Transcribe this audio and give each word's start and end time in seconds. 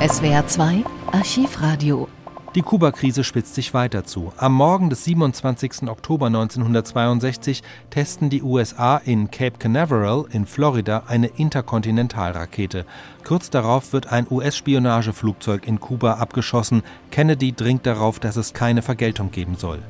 SWR 0.00 0.46
2 0.46 0.84
Archivradio 1.10 2.06
die 2.54 2.62
Kuba-Krise 2.62 3.24
spitzt 3.24 3.54
sich 3.54 3.74
weiter 3.74 4.04
zu. 4.04 4.32
Am 4.38 4.54
Morgen 4.54 4.88
des 4.90 5.04
27. 5.04 5.88
Oktober 5.88 6.26
1962 6.26 7.62
testen 7.90 8.30
die 8.30 8.42
USA 8.42 8.96
in 8.96 9.30
Cape 9.30 9.58
Canaveral 9.58 10.24
in 10.32 10.46
Florida 10.46 11.02
eine 11.08 11.26
Interkontinentalrakete. 11.26 12.86
Kurz 13.22 13.50
darauf 13.50 13.92
wird 13.92 14.10
ein 14.10 14.26
US-Spionageflugzeug 14.30 15.66
in 15.66 15.78
Kuba 15.78 16.14
abgeschossen. 16.14 16.82
Kennedy 17.10 17.52
dringt 17.52 17.84
darauf, 17.84 18.18
dass 18.18 18.36
es 18.36 18.54
keine 18.54 18.80
Vergeltung 18.82 19.30
geben 19.30 19.56
soll. 19.56 19.80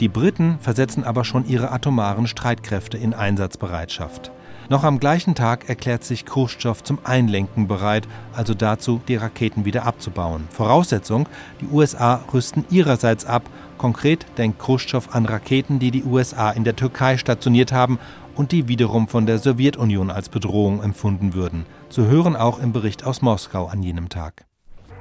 Die 0.00 0.08
Briten 0.08 0.58
versetzen 0.60 1.04
aber 1.04 1.24
schon 1.24 1.46
ihre 1.46 1.70
atomaren 1.70 2.26
Streitkräfte 2.26 2.96
in 2.96 3.14
Einsatzbereitschaft. 3.14 4.32
Noch 4.68 4.82
am 4.82 4.98
gleichen 4.98 5.34
Tag 5.34 5.68
erklärt 5.68 6.02
sich 6.02 6.26
Khrushchev 6.26 6.82
zum 6.82 6.98
Einlenken 7.04 7.68
bereit, 7.68 8.08
also 8.34 8.52
dazu, 8.52 9.00
die 9.06 9.16
Raketen 9.16 9.64
wieder 9.64 9.86
abzubauen. 9.86 10.48
Voraussetzung, 10.50 11.28
die 11.60 11.66
USA 11.66 12.20
rüsten 12.32 12.64
ihrerseits 12.68 13.24
ab. 13.24 13.44
Konkret 13.78 14.26
denkt 14.38 14.58
Khrushchev 14.58 15.08
an 15.12 15.26
Raketen, 15.26 15.78
die 15.78 15.92
die 15.92 16.04
USA 16.04 16.50
in 16.50 16.64
der 16.64 16.74
Türkei 16.74 17.16
stationiert 17.16 17.72
haben 17.72 18.00
und 18.34 18.50
die 18.50 18.66
wiederum 18.66 19.06
von 19.06 19.26
der 19.26 19.38
Sowjetunion 19.38 20.10
als 20.10 20.28
Bedrohung 20.28 20.82
empfunden 20.82 21.34
würden. 21.34 21.64
Zu 21.88 22.06
hören 22.06 22.34
auch 22.34 22.58
im 22.58 22.72
Bericht 22.72 23.06
aus 23.06 23.22
Moskau 23.22 23.66
an 23.66 23.82
jenem 23.82 24.08
Tag. 24.08 24.44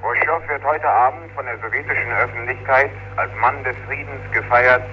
Khrushchev 0.01 0.47
wird 0.47 0.63
heute 0.63 0.87
Abend 0.87 1.31
von 1.33 1.45
der 1.45 1.57
sowjetischen 1.57 2.11
Öffentlichkeit 2.11 2.91
als 3.15 3.31
Mann 3.41 3.63
des 3.63 3.75
Friedens 3.87 4.21
gefeiert 4.31 4.83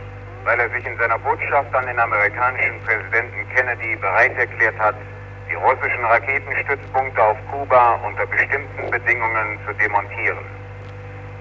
weil 0.45 0.59
er 0.61 0.71
sich 0.71 0.85
in 0.87 0.97
seiner 0.99 1.19
Botschaft 1.19 1.75
an 1.75 1.87
den 1.87 1.99
amerikanischen 1.99 2.81
Präsidenten 2.81 3.49
Kennedy 3.55 3.97
bereit 3.97 4.37
erklärt 4.37 4.79
hat, 4.79 4.97
die 5.49 5.55
russischen 5.55 6.05
Raketenstützpunkte 6.05 7.23
auf 7.23 7.37
Kuba 7.51 8.01
unter 8.05 8.27
bestimmten 8.27 8.91
Bedingungen 8.91 9.59
zu 9.67 9.73
demontieren. 9.75 10.45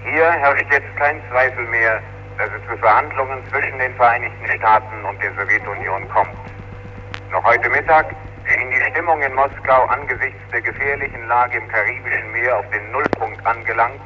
Hier 0.04 0.32
herrscht 0.32 0.72
jetzt 0.72 0.96
kein 0.98 1.22
Zweifel 1.30 1.66
mehr, 1.68 2.02
dass 2.38 2.50
es 2.50 2.70
zu 2.70 2.78
Verhandlungen 2.78 3.40
zwischen 3.50 3.78
den 3.78 3.94
Vereinigten 3.96 4.48
Staaten 4.58 5.06
und 5.06 5.22
der 5.22 5.32
Sowjetunion 5.34 6.10
kommt. 6.10 6.36
Noch 7.32 7.44
heute 7.44 7.70
Mittag 7.70 8.08
schien 8.48 8.72
die 8.72 8.92
Stimmung 8.92 9.22
in 9.22 9.34
Moskau 9.34 9.86
angesichts 9.86 10.40
der 10.52 10.62
gefährlichen 10.62 11.28
Lage 11.28 11.58
im 11.58 11.68
Karibischen 11.68 12.32
Meer 12.32 12.58
auf 12.58 12.66
den 12.72 12.92
Nullpunkt 12.92 13.46
angelangt, 13.46 14.02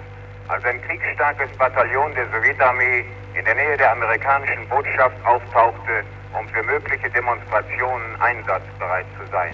als 0.47 0.63
ein 0.65 0.81
kriegsstarkes 0.81 1.49
Bataillon 1.57 2.13
der 2.13 2.27
Sowjetarmee 2.27 3.05
in 3.37 3.43
der 3.43 3.55
Nähe 3.55 3.77
der 3.77 3.91
amerikanischen 3.91 4.67
Botschaft 4.69 5.15
auftauchte, 5.25 6.03
um 6.37 6.47
für 6.49 6.63
mögliche 6.63 7.09
Demonstrationen 7.09 8.21
einsatzbereit 8.21 9.05
zu 9.19 9.29
sein. 9.31 9.53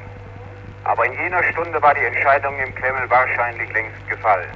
Aber 0.84 1.06
in 1.06 1.14
jener 1.14 1.44
Stunde 1.52 1.82
war 1.82 1.94
die 1.94 2.06
Entscheidung 2.06 2.58
im 2.60 2.74
Kreml 2.76 3.10
wahrscheinlich 3.10 3.72
längst 3.74 4.10
gefallen. 4.10 4.50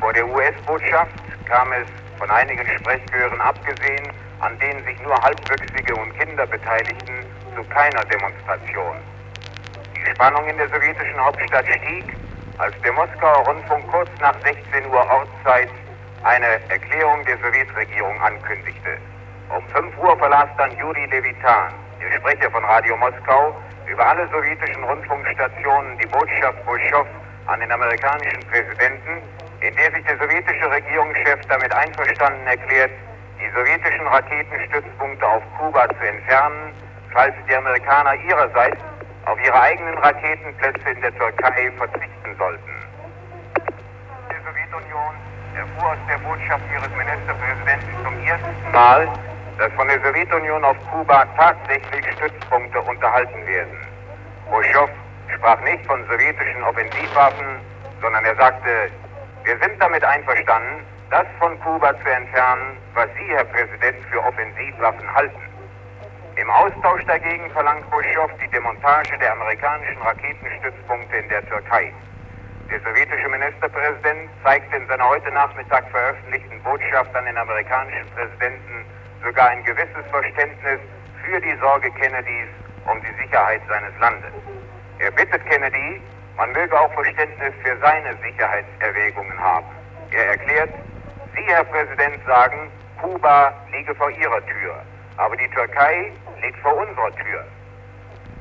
Vor 0.00 0.12
der 0.12 0.26
US-Botschaft 0.26 1.12
kam 1.46 1.72
es, 1.72 1.86
von 2.18 2.30
einigen 2.30 2.66
Sprechchören 2.78 3.40
abgesehen, 3.40 4.08
an 4.40 4.58
denen 4.58 4.84
sich 4.84 5.00
nur 5.02 5.14
Halbwüchsige 5.22 5.94
und 5.94 6.18
Kinder 6.18 6.46
beteiligten, 6.46 7.26
zu 7.54 7.64
keiner 7.64 8.04
Demonstration. 8.04 8.96
Die 9.96 10.10
Spannung 10.10 10.46
in 10.48 10.56
der 10.56 10.68
sowjetischen 10.68 11.18
Hauptstadt 11.18 11.66
stieg, 11.66 12.16
als 12.58 12.74
der 12.82 12.92
Moskauer 12.92 13.46
Rundfunk 13.46 13.86
kurz 13.90 14.10
nach 14.20 14.34
16 14.42 14.86
Uhr 14.86 15.06
Ortszeit 15.10 15.68
eine 16.24 16.58
Erklärung 16.70 17.24
der 17.26 17.36
Sowjetregierung 17.38 18.20
ankündigte. 18.20 18.98
Um 19.54 19.62
5 19.68 19.98
Uhr 19.98 20.16
verlas 20.18 20.48
dann 20.56 20.76
Juri 20.78 21.04
Levitan, 21.06 21.72
der 22.00 22.18
Sprecher 22.18 22.50
von 22.50 22.64
Radio 22.64 22.96
Moskau, 22.96 23.54
über 23.86 24.06
alle 24.06 24.26
sowjetischen 24.28 24.82
Rundfunkstationen 24.84 25.98
die 25.98 26.06
Botschaft 26.06 26.64
Khrushchev 26.64 27.06
an 27.46 27.60
den 27.60 27.70
amerikanischen 27.70 28.40
Präsidenten, 28.48 29.20
in 29.60 29.76
der 29.76 29.92
sich 29.92 30.04
der 30.04 30.16
sowjetische 30.16 30.70
Regierungschef 30.70 31.40
damit 31.48 31.72
einverstanden 31.74 32.46
erklärt, 32.46 32.90
die 33.38 33.50
sowjetischen 33.50 34.06
Raketenstützpunkte 34.06 35.26
auf 35.26 35.42
Kuba 35.58 35.86
zu 35.88 36.08
entfernen, 36.08 36.72
falls 37.12 37.34
die 37.46 37.54
Amerikaner 37.54 38.14
ihrerseits 38.14 38.80
auf 39.26 39.38
ihre 39.44 39.60
eigenen 39.60 39.98
Raketenplätze 39.98 40.88
in 40.88 41.00
der 41.02 41.14
Türkei 41.16 41.70
verzichten 41.76 42.36
sollten. 42.38 42.74
Die 44.30 44.44
Sowjetunion 44.44 45.14
erfuhr 45.56 45.90
aus 45.90 45.98
der 46.08 46.18
Botschaft 46.18 46.62
ihres 46.72 46.90
Ministerpräsidenten 46.96 48.04
zum 48.04 48.18
ersten 48.26 48.72
Mal, 48.72 49.08
dass 49.58 49.72
von 49.74 49.88
der 49.88 50.00
Sowjetunion 50.00 50.64
auf 50.64 50.76
Kuba 50.90 51.24
tatsächlich 51.36 52.04
Stützpunkte 52.16 52.80
unterhalten 52.80 53.46
werden. 53.46 53.78
Khrushchev 54.48 54.90
sprach 55.34 55.60
nicht 55.62 55.86
von 55.86 56.04
sowjetischen 56.06 56.62
Offensivwaffen, 56.64 57.60
sondern 58.00 58.24
er 58.24 58.36
sagte, 58.36 58.90
wir 59.44 59.58
sind 59.58 59.80
damit 59.80 60.04
einverstanden, 60.04 60.84
das 61.10 61.26
von 61.38 61.58
Kuba 61.60 61.92
zu 62.00 62.08
entfernen, 62.10 62.76
was 62.94 63.08
Sie, 63.14 63.34
Herr 63.34 63.44
Präsident, 63.44 64.04
für 64.10 64.24
Offensivwaffen 64.24 65.14
halten. 65.14 65.42
Im 66.36 66.50
Austausch 66.50 67.04
dagegen 67.06 67.48
verlangt 67.50 67.88
Khrushchev 67.90 68.32
die 68.42 68.48
Demontage 68.48 69.16
der 69.18 69.32
amerikanischen 69.32 70.02
Raketenstützpunkte 70.02 71.16
in 71.16 71.28
der 71.28 71.46
Türkei. 71.46 71.92
Der 72.70 72.80
sowjetische 72.80 73.28
Ministerpräsident 73.28 74.30
zeigte 74.42 74.76
in 74.76 74.86
seiner 74.88 75.08
heute 75.08 75.30
Nachmittag 75.32 75.88
veröffentlichten 75.90 76.62
Botschaft 76.62 77.14
an 77.14 77.24
den 77.26 77.36
amerikanischen 77.36 78.06
Präsidenten 78.14 78.84
sogar 79.22 79.48
ein 79.50 79.64
gewisses 79.64 80.04
Verständnis 80.10 80.80
für 81.24 81.40
die 81.40 81.56
Sorge 81.60 81.90
Kennedys 81.92 82.48
um 82.86 83.00
die 83.00 83.22
Sicherheit 83.22 83.60
seines 83.68 83.92
Landes. 84.00 84.32
Er 84.98 85.10
bittet 85.10 85.44
Kennedy, 85.46 86.00
man 86.36 86.52
möge 86.52 86.78
auch 86.78 86.92
Verständnis 86.94 87.52
für 87.62 87.76
seine 87.78 88.16
Sicherheitserwägungen 88.22 89.38
haben. 89.38 89.66
Er 90.10 90.26
erklärt, 90.28 90.70
Sie, 91.34 91.44
Herr 91.46 91.64
Präsident, 91.64 92.24
sagen, 92.26 92.70
Kuba 93.00 93.52
liege 93.72 93.94
vor 93.94 94.10
Ihrer 94.10 94.44
Tür, 94.46 94.82
aber 95.16 95.36
die 95.36 95.48
Türkei 95.48 96.12
liegt 96.42 96.58
vor 96.58 96.76
unserer 96.76 97.14
Tür. 97.16 97.44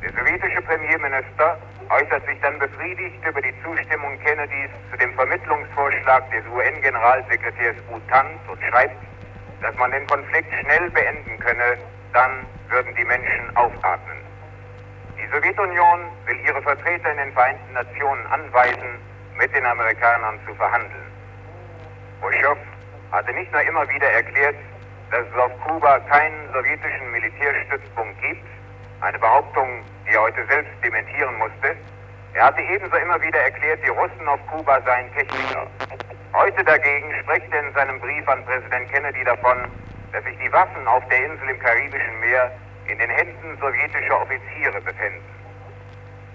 Der 0.03 0.11
sowjetische 0.11 0.61
Premierminister 0.63 1.57
äußert 1.89 2.25
sich 2.25 2.37
dann 2.41 2.59
befriedigt 2.59 3.25
über 3.25 3.41
die 3.41 3.53
Zustimmung 3.63 4.19
Kennedys 4.19 4.69
zu 4.91 4.97
dem 4.97 5.13
Vermittlungsvorschlag 5.13 6.29
des 6.29 6.43
UN-Generalsekretärs 6.53 7.77
Utant 7.89 8.37
und 8.49 8.61
schreibt, 8.69 8.97
dass 9.61 9.73
man 9.77 9.91
den 9.91 10.05
Konflikt 10.07 10.53
schnell 10.59 10.89
beenden 10.89 11.39
könne, 11.39 11.77
dann 12.11 12.45
würden 12.67 12.93
die 12.95 13.05
Menschen 13.05 13.55
aufatmen. 13.55 14.17
Die 15.17 15.27
Sowjetunion 15.33 16.11
will 16.25 16.39
ihre 16.45 16.61
Vertreter 16.61 17.11
in 17.11 17.17
den 17.19 17.31
Vereinten 17.31 17.71
Nationen 17.71 18.27
anweisen, 18.27 18.99
mit 19.37 19.55
den 19.55 19.65
Amerikanern 19.65 20.37
zu 20.45 20.53
verhandeln. 20.55 21.07
Khrushchev 22.19 22.59
hatte 23.13 23.31
nicht 23.31 23.53
nur 23.53 23.61
immer 23.61 23.87
wieder 23.87 24.11
erklärt, 24.11 24.55
dass 25.11 25.25
es 25.25 25.39
auf 25.39 25.51
Kuba 25.65 25.99
keinen 25.99 26.51
sowjetischen 26.51 27.09
Militärstützpunkt 27.11 28.21
gibt, 28.21 28.43
eine 29.03 29.19
Behauptung, 29.19 29.83
die 30.07 30.15
er 30.15 30.21
heute 30.21 30.45
selbst 30.47 30.71
dementieren 30.83 31.37
musste. 31.37 31.75
Er 32.33 32.45
hatte 32.45 32.61
ebenso 32.61 32.95
immer 32.95 33.21
wieder 33.21 33.39
erklärt, 33.39 33.79
die 33.83 33.89
Russen 33.89 34.27
auf 34.27 34.39
Kuba 34.47 34.81
seien 34.81 35.13
Techniker. 35.13 35.67
Heute 36.33 36.63
dagegen 36.63 37.13
spricht 37.21 37.53
er 37.53 37.67
in 37.67 37.73
seinem 37.73 37.99
Brief 37.99 38.27
an 38.27 38.43
Präsident 38.45 38.91
Kennedy 38.91 39.23
davon, 39.23 39.67
dass 40.11 40.23
sich 40.23 40.37
die 40.39 40.51
Waffen 40.51 40.87
auf 40.87 41.03
der 41.09 41.25
Insel 41.25 41.49
im 41.49 41.59
Karibischen 41.59 42.19
Meer 42.21 42.51
in 42.87 42.97
den 42.97 43.09
Händen 43.09 43.57
sowjetischer 43.59 44.21
Offiziere 44.21 44.81
befinden. 44.81 45.23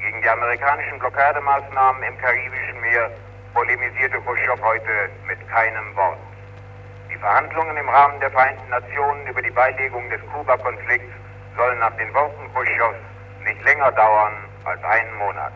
Gegen 0.01 0.23
die 0.23 0.29
amerikanischen 0.29 0.99
Blockademaßnahmen 0.99 2.03
im 2.03 2.19
Karibischen 2.19 2.81
Meer 2.81 3.11
polemisierte 3.55 4.21
Khrushchev 4.21 4.63
heute 4.63 5.11
mit 5.27 5.39
keinem 5.49 5.97
Wort. 5.97 6.19
Die 7.11 7.17
Verhandlungen 7.17 7.77
im 7.77 7.89
Rahmen 7.89 8.21
der 8.21 8.31
Vereinten 8.31 8.69
Nationen 8.69 9.27
über 9.27 9.43
die 9.43 9.51
Beilegung 9.51 10.09
des 10.11 10.21
Kuba-Konflikts 10.33 11.15
sollen 11.59 11.79
nach 11.81 11.97
den 11.97 12.15
Worten 12.15 12.51
Khrushchevs 12.55 13.03
nicht 13.45 13.65
länger 13.65 13.91
dauern 13.93 14.33
als 14.65 14.81
einen 14.85 15.15
Monat. 15.19 15.53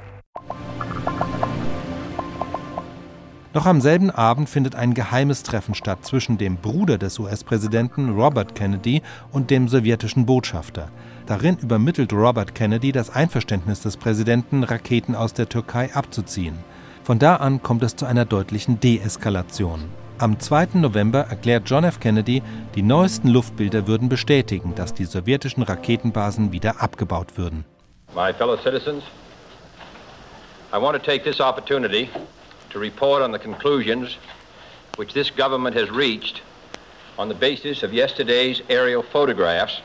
Noch 3.55 3.67
am 3.67 3.81
selben 3.83 4.11
Abend 4.11 4.49
findet 4.49 4.75
ein 4.75 4.95
geheimes 4.95 5.43
Treffen 5.43 5.75
statt 5.75 6.05
zwischen 6.05 6.39
dem 6.39 6.57
Bruder 6.57 6.97
des 6.99 7.19
US-Präsidenten 7.19 8.19
Robert 8.19 8.55
Kennedy 8.55 9.03
und 9.31 9.51
dem 9.51 9.69
sowjetischen 9.69 10.25
Botschafter. 10.27 10.89
Darin 11.27 11.59
übermittelt 11.59 12.13
Robert 12.13 12.55
Kennedy 12.55 12.93
das 12.93 13.11
Einverständnis 13.11 13.83
des 13.83 13.97
Präsidenten, 13.99 14.65
Raketen 14.65 15.15
aus 15.15 15.35
der 15.35 15.49
Türkei 15.49 15.91
abzuziehen. 15.95 16.59
Von 17.05 17.19
da 17.19 17.37
an 17.37 17.63
kommt 17.63 17.83
es 17.83 17.95
zu 17.95 18.07
einer 18.07 18.25
deutlichen 18.25 18.81
Deeskalation. 18.81 20.02
Am 20.23 20.39
2. 20.39 20.79
November 20.79 21.27
erklärt 21.31 21.69
John 21.69 21.83
F. 21.83 21.99
Kennedy, 21.99 22.45
die 22.77 22.83
neuesten 22.83 23.27
Luftbilder 23.27 23.89
würden 23.89 24.09
bestätigen, 24.09 24.73
dass 24.77 24.95
die 24.95 25.05
sowjetischen 25.05 25.65
Raketenbasen 25.65 26.53
wieder 26.53 26.81
abgebaut 26.81 27.37
würden. 27.37 27.65
My 28.15 28.33
fellow 28.33 28.57
citizens, 28.57 29.03
I 30.73 30.77
want 30.81 30.97
to 30.97 31.03
take 31.03 31.25
this 31.25 31.41
opportunity 31.41 32.09
to 32.71 32.79
report 32.79 33.21
on 33.21 33.33
the 33.33 33.39
conclusions 33.41 34.17
which 34.97 35.13
this 35.13 35.29
government 35.29 35.75
has 35.75 35.91
reached 35.91 36.41
on 37.19 37.29
the 37.29 37.35
basis 37.35 37.83
of 37.83 37.93
yesterday's 37.93 38.63
aerial 38.69 39.03
photographs, 39.03 39.83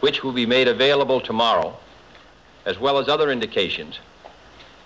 which 0.00 0.24
will 0.24 0.32
be 0.32 0.46
made 0.46 0.66
available 0.66 1.20
tomorrow, 1.20 1.76
as 2.64 2.80
well 2.80 2.96
as 2.98 3.06
other 3.06 3.30
indications, 3.30 4.00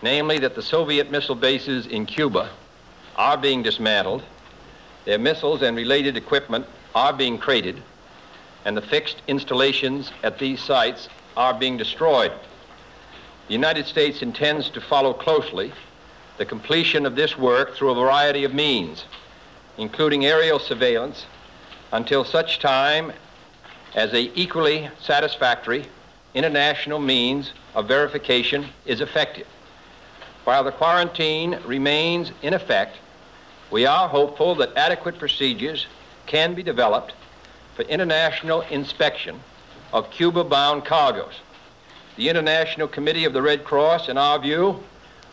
namely 0.03 0.41
that 0.41 0.57
the 0.57 0.63
Soviet 0.63 1.09
missile 1.13 1.37
bases 1.37 1.87
in 1.87 2.05
Cuba 2.05 2.51
are 3.15 3.37
being 3.37 3.63
dismantled, 3.63 4.25
their 5.05 5.19
missiles 5.19 5.63
and 5.63 5.77
related 5.77 6.17
equipment 6.17 6.67
are 6.95 7.13
being 7.13 7.39
crated, 7.39 7.83
and 8.65 8.77
the 8.77 8.83
fixed 8.83 9.23
installations 9.27 10.13
at 10.23 10.39
these 10.39 10.61
sites 10.61 11.09
are 11.37 11.55
being 11.55 11.77
destroyed. 11.77 12.33
The 13.49 13.55
United 13.55 13.87
States 13.87 14.23
intends 14.23 14.71
to 14.71 14.81
follow 14.81 15.13
closely 15.13 15.73
the 16.39 16.47
completion 16.47 17.07
of 17.07 17.17
this 17.17 17.37
work 17.37 17.75
through 17.75 17.91
a 17.91 17.95
variety 17.95 18.45
of 18.45 18.55
means, 18.55 19.05
including 19.79 20.25
aerial 20.25 20.59
surveillance, 20.59 21.27
until 21.93 22.25
such 22.25 22.59
time 22.59 23.13
as 23.95 24.13
a 24.15 24.31
equally 24.39 24.89
satisfactory 25.01 25.85
international 26.35 26.99
means 26.99 27.53
of 27.75 27.89
verification 27.89 28.67
is 28.87 29.01
effective. 29.01 29.47
While 30.45 30.65
the 30.65 30.73
quarantine 30.73 31.59
remains 31.67 32.33
in 32.43 32.55
effect, 32.55 32.97
we 33.73 33.87
are 33.87 34.07
hopeful 34.07 34.55
that 34.57 34.77
adequate 34.77 35.19
procedures 35.19 35.87
can 36.27 36.53
be 36.53 36.63
developed 36.63 37.15
for 37.75 37.83
international 37.85 38.61
inspection 38.71 39.41
of 39.95 40.11
Cuba-bound 40.11 40.85
cargoes. 40.85 41.41
The 42.17 42.29
International 42.29 42.87
Committee 42.87 43.25
of 43.25 43.33
the 43.33 43.41
Red 43.41 43.65
Cross, 43.65 44.11
in 44.11 44.19
our 44.19 44.39
view, 44.39 44.85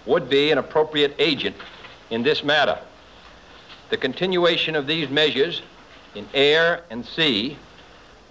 would 0.06 0.30
be 0.30 0.51
an 0.51 0.57
appropriate 0.57 1.13
agent 1.19 1.57
in 2.09 2.24
this 2.24 2.41
matter. 2.41 2.80
The 3.89 3.97
continuation 3.97 4.74
of 4.74 4.88
these 4.88 5.09
measures 5.09 5.62
in 6.15 6.25
air 6.33 6.85
and 6.89 7.06
sea 7.06 7.57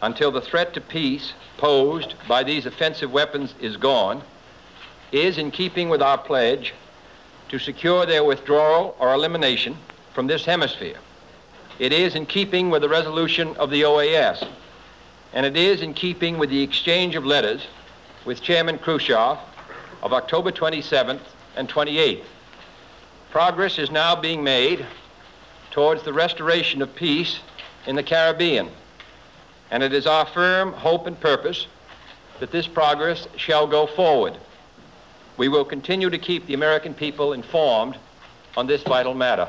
until 0.00 0.30
the 0.30 0.40
threat 0.40 0.72
to 0.72 0.80
peace 0.80 1.34
posed 1.58 2.14
by 2.26 2.42
these 2.42 2.64
offensive 2.64 3.12
weapons 3.12 3.54
is 3.60 3.76
gone 3.76 4.22
is 5.12 5.36
in 5.36 5.50
keeping 5.50 5.90
with 5.90 6.00
our 6.00 6.18
pledge 6.18 6.72
to 7.50 7.58
secure 7.58 8.06
their 8.06 8.24
withdrawal 8.24 8.96
or 8.98 9.12
elimination 9.12 9.76
from 10.12 10.26
this 10.26 10.44
hemisphere. 10.44 10.98
It 11.78 11.92
is 11.92 12.14
in 12.14 12.26
keeping 12.26 12.70
with 12.70 12.82
the 12.82 12.88
resolution 12.88 13.56
of 13.56 13.70
the 13.70 13.82
OAS, 13.82 14.46
and 15.32 15.46
it 15.46 15.56
is 15.56 15.82
in 15.82 15.94
keeping 15.94 16.38
with 16.38 16.50
the 16.50 16.62
exchange 16.62 17.14
of 17.14 17.24
letters 17.24 17.66
with 18.24 18.42
Chairman 18.42 18.78
Khrushchev 18.78 19.38
of 20.02 20.12
October 20.12 20.50
27th 20.50 21.20
and 21.56 21.68
28th. 21.68 22.24
Progress 23.30 23.78
is 23.78 23.90
now 23.90 24.16
being 24.16 24.42
made 24.42 24.84
towards 25.70 26.02
the 26.02 26.12
restoration 26.12 26.82
of 26.82 26.94
peace 26.94 27.40
in 27.86 27.94
the 27.94 28.02
Caribbean, 28.02 28.68
and 29.70 29.82
it 29.82 29.92
is 29.92 30.06
our 30.06 30.26
firm 30.26 30.72
hope 30.72 31.06
and 31.06 31.20
purpose 31.20 31.66
that 32.40 32.50
this 32.50 32.66
progress 32.66 33.28
shall 33.36 33.66
go 33.66 33.86
forward. 33.86 34.36
We 35.36 35.48
will 35.48 35.64
continue 35.64 36.10
to 36.10 36.18
keep 36.18 36.46
the 36.46 36.54
American 36.54 36.94
people 36.94 37.32
informed 37.32 37.96
on 38.56 38.66
this 38.66 38.82
vital 38.82 39.14
matter. 39.14 39.48